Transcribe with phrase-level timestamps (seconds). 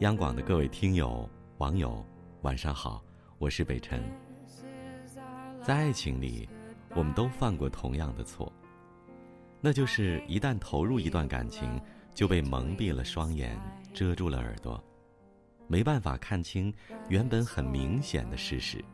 [0.00, 2.04] 央广的各位听友、网友，
[2.42, 3.02] 晚上好，
[3.38, 4.02] 我是北辰。
[5.62, 6.46] 在爱情里，
[6.94, 8.52] 我们都犯过同样的错，
[9.58, 11.80] 那就是一旦投入一段感情，
[12.14, 13.58] 就被蒙蔽了双眼，
[13.94, 14.84] 遮住了耳朵，
[15.66, 16.70] 没办法看清
[17.08, 18.84] 原本很明显的事实。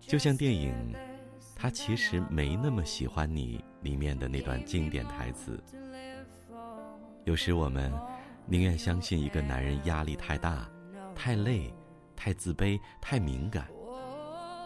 [0.00, 0.74] 就像电影
[1.54, 5.62] 《他其实没那么喜欢你》里面的那段经典台词。
[7.24, 7.92] 有时我们
[8.46, 10.70] 宁愿相信一个男人压力太大、
[11.14, 11.72] 太累、
[12.16, 13.68] 太自卑、太敏感，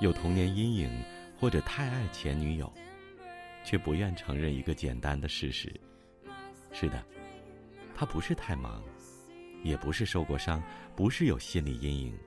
[0.00, 0.90] 有童年阴影，
[1.38, 2.72] 或者太爱前女友，
[3.64, 5.72] 却不愿承认一个简单的事实：
[6.72, 7.04] 是的，
[7.94, 8.82] 他不是太忙，
[9.62, 10.62] 也不是受过伤，
[10.94, 12.18] 不是有心理阴影。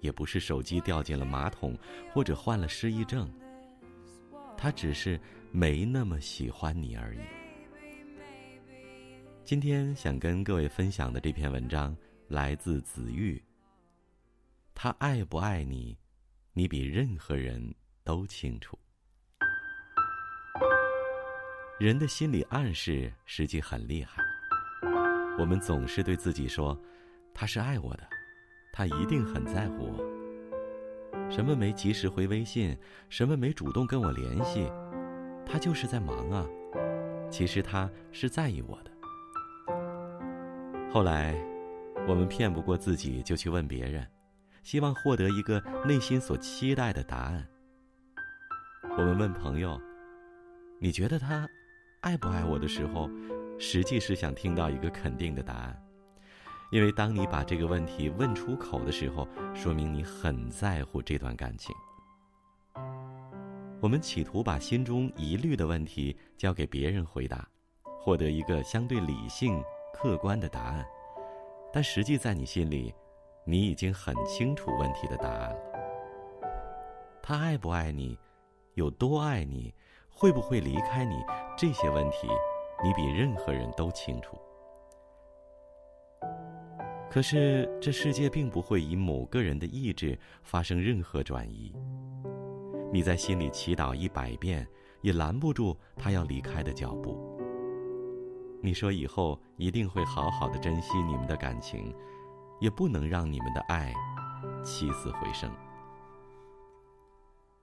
[0.00, 1.76] 也不是手机掉进了马桶，
[2.12, 3.28] 或者患了失忆症。
[4.56, 5.20] 他只是
[5.50, 7.18] 没那么喜欢你而已。
[9.48, 11.96] 今天想跟各位分享的这篇文章
[12.28, 13.42] 来自子玉。
[14.74, 15.96] 他爱不爱你，
[16.52, 18.78] 你比任何人都清楚。
[21.80, 24.22] 人的心理暗示实际很厉害。
[25.38, 26.78] 我们总是对自己说，
[27.32, 28.06] 他是爱我的。
[28.70, 31.30] 他一定很在乎我。
[31.30, 32.76] 什么没及时回微信，
[33.08, 34.70] 什么没主动跟我联系，
[35.46, 36.46] 他就是在忙啊。
[37.30, 38.87] 其实他是在意我的。
[40.98, 41.32] 后来，
[42.08, 44.04] 我们骗不过自己，就去问别人，
[44.64, 47.46] 希望获得一个内心所期待的答案。
[48.96, 49.80] 我们问朋友
[50.82, 51.48] ：“你觉得他
[52.00, 53.08] 爱不爱我的时候，
[53.60, 55.80] 实际是想听到一个肯定的答案。”
[56.72, 61.72] 因为当你把这个问题问出口的时候，说明你很在乎这段感情。
[63.80, 67.48] 我们企图把心中疑虑的问题交给别人回答，
[68.00, 70.86] 获得一个相对理性、客观的答案，
[71.72, 72.94] 但实际在你心里，
[73.44, 75.58] 你已经很清楚问题的答案了。
[77.22, 78.18] 他爱不爱你，
[78.74, 79.74] 有多爱你，
[80.08, 81.16] 会不会离开你，
[81.56, 82.28] 这些问题，
[82.82, 84.38] 你比任何人都清楚。
[87.10, 91.74] 可是，这世界并不会以某个人的意志发生任何转移。
[92.92, 94.66] 你在心里祈祷一百遍，
[95.00, 97.37] 也拦不住他要离开的脚步。
[98.60, 101.94] 你说以后一定会好好的珍惜你们的感情，
[102.60, 103.92] 也不能让你们的爱
[104.64, 105.50] 起死回生。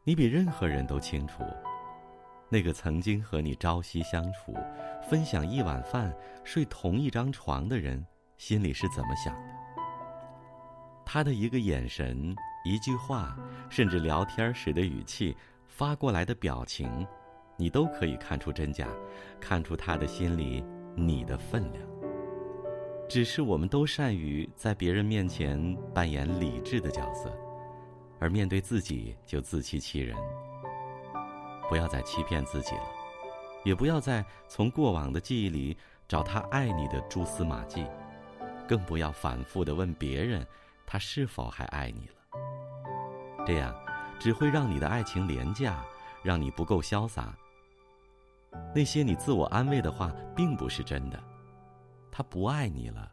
[0.04, 1.44] 你比任何人都清楚，
[2.50, 4.56] 那个曾经和你朝夕相处、
[5.10, 8.06] 分享一碗饭、睡同一张床的人。
[8.38, 9.54] 心里是怎么想的？
[11.06, 12.36] 他的一个眼神、
[12.66, 13.34] 一句话，
[13.70, 15.36] 甚至聊天时的语气、
[15.68, 17.08] 发过来的表情，
[17.56, 18.90] 你都可以看出真假，
[19.40, 20.62] 看出他的心里
[20.96, 21.86] 你的分量。
[23.08, 27.32] 只是我们都善于在别人面前扮演理智的角色，
[28.20, 30.16] 而面对自己就自欺欺人。
[31.70, 32.84] 不要再欺骗自己了，
[33.64, 37.86] 也不要再从过往的记忆里找他爱你的蛛丝马迹。
[38.68, 40.46] 更不要反复的问别人，
[40.88, 43.46] 他是否还爱你了。
[43.46, 43.76] 这样，
[44.20, 45.86] 只会让你的爱情廉价，
[46.24, 47.36] 让你不够潇洒。
[48.74, 51.22] 那些你自我安慰的话，并不是真的。
[52.12, 53.12] 他不爱你了，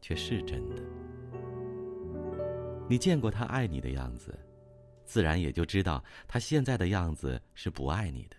[0.00, 0.76] 却是真的。
[2.88, 4.38] 你见过他爱你的样子，
[5.04, 8.36] 自然也就知道他现在的样子是不爱你的。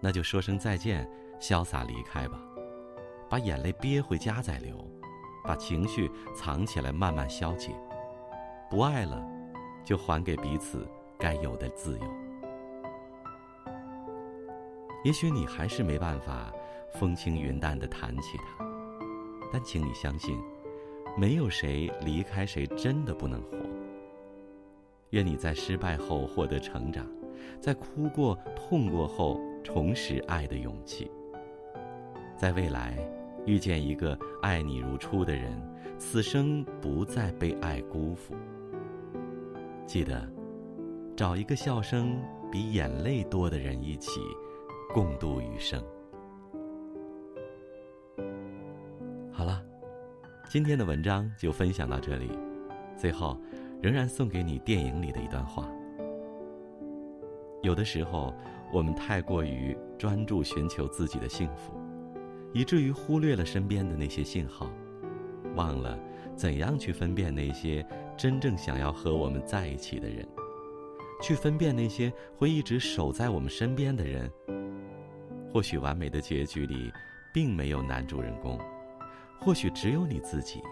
[0.00, 1.08] 那就说声再见，
[1.40, 2.40] 潇洒离开吧，
[3.30, 4.84] 把眼泪憋回家再流。
[5.44, 7.74] 把情绪藏起来，慢慢消解。
[8.70, 9.20] 不爱了，
[9.84, 10.86] 就还给彼此
[11.18, 12.21] 该有的自由。
[15.04, 16.52] 也许你还是没办法
[16.92, 18.64] 风轻云淡的谈起他，
[19.52, 20.38] 但请你相信，
[21.16, 23.56] 没有谁离开谁真的不能活。
[25.10, 27.06] 愿你在失败后获得成长，
[27.60, 31.10] 在哭过、痛过后重拾爱的勇气，
[32.36, 32.96] 在未来。
[33.44, 35.60] 遇见一个爱你如初的人，
[35.98, 38.36] 此生不再被爱辜负。
[39.84, 40.30] 记得，
[41.16, 42.22] 找一个笑声
[42.52, 44.20] 比眼泪多的人一起
[44.92, 45.82] 共度余生。
[49.32, 49.64] 好了，
[50.50, 52.30] 今天的文章就分享到这里。
[52.94, 53.40] 最后，
[53.80, 55.66] 仍然送给你电影里的一段话：
[57.62, 58.34] 有的时候，
[58.70, 61.72] 我们太过于专注寻求自己的幸福。
[62.52, 64.70] 以至于忽略了身边的那些信号，
[65.54, 65.98] 忘了
[66.36, 67.82] 怎样去分辨那些
[68.14, 70.28] 真正想要和我们在一起的人，
[71.22, 74.30] 去分辨那些会一直守在我们身边的人。
[75.52, 76.90] 或许完美的结局里，
[77.30, 78.58] 并没有男主人公，
[79.38, 80.62] 或许只有你自己，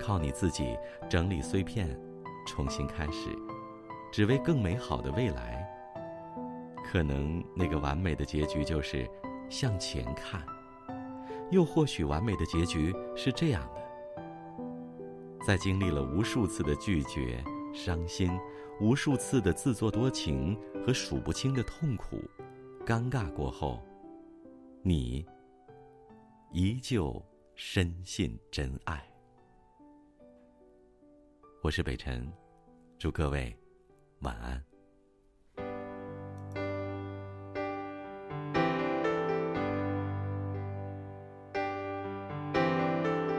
[0.00, 0.74] 靠你自己
[1.06, 1.94] 整理碎片，
[2.46, 3.28] 重新开始，
[4.10, 5.68] 只为更美好的未来。
[6.82, 9.06] 可能那个完美的结局就是
[9.50, 10.42] 向前看，
[11.50, 17.44] 又或许完美的结局是这样的：在经历了无数次的拒绝、
[17.74, 18.30] 伤心，
[18.80, 22.22] 无数次的自作多情和数不清的痛苦、
[22.86, 23.80] 尴尬过后，
[24.82, 25.24] 你
[26.52, 29.02] 依旧深信真爱。
[31.62, 32.30] 我是北辰，
[32.98, 33.56] 祝各位
[34.18, 34.62] 晚安。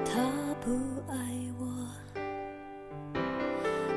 [0.03, 0.71] 他不
[1.07, 1.15] 爱
[1.59, 1.87] 我，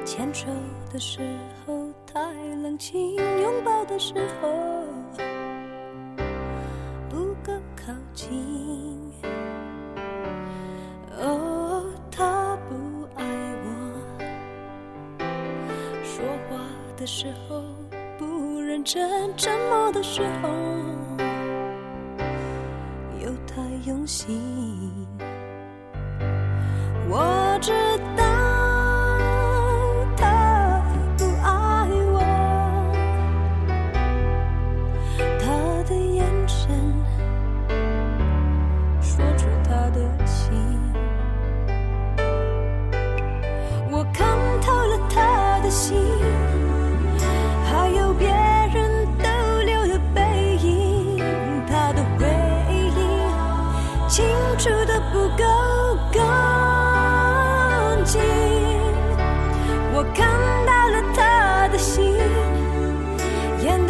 [0.05, 0.53] 牵手
[0.93, 1.21] 的时
[1.65, 4.13] 候太冷清，拥抱的时
[4.43, 4.49] 候
[17.09, 17.65] 时候
[18.19, 20.49] 不认真，沉默的时候
[23.19, 24.39] 又太用心。
[27.09, 27.73] 我知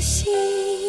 [0.00, 0.87] 心。